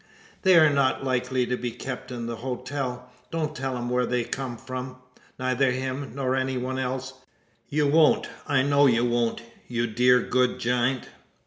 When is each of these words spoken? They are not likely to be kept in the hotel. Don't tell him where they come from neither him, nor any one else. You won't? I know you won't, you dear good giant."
They 0.41 0.55
are 0.57 0.71
not 0.71 1.03
likely 1.03 1.45
to 1.45 1.55
be 1.55 1.69
kept 1.69 2.11
in 2.11 2.25
the 2.25 2.37
hotel. 2.37 3.11
Don't 3.29 3.55
tell 3.55 3.77
him 3.77 3.87
where 3.87 4.07
they 4.07 4.23
come 4.23 4.57
from 4.57 4.95
neither 5.37 5.69
him, 5.69 6.13
nor 6.15 6.35
any 6.35 6.57
one 6.57 6.79
else. 6.79 7.13
You 7.69 7.85
won't? 7.85 8.27
I 8.47 8.63
know 8.63 8.87
you 8.87 9.05
won't, 9.05 9.43
you 9.67 9.85
dear 9.85 10.19
good 10.19 10.57
giant." 10.57 11.09